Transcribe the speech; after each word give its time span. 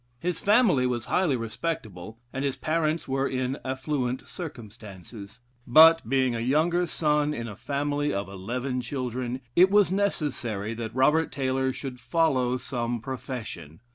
His 0.19 0.39
family 0.39 0.87
was 0.87 1.05
highly 1.05 1.35
respectable, 1.35 2.17
and 2.33 2.43
his 2.43 2.55
parents 2.55 3.07
were 3.07 3.27
in 3.29 3.59
affluent 3.63 4.27
circumstances; 4.27 5.41
but, 5.67 6.09
being 6.09 6.33
a 6.33 6.39
younger 6.39 6.87
son 6.87 7.35
in 7.35 7.47
a 7.47 7.55
family 7.55 8.11
of 8.11 8.27
eleven 8.27 8.81
children, 8.81 9.41
it 9.55 9.69
was 9.69 9.91
necessary 9.91 10.73
that 10.73 10.95
Robert 10.95 11.31
Taylor 11.31 11.71
should 11.71 11.99
follow 11.99 12.57
some 12.57 12.99
profession. 12.99 13.79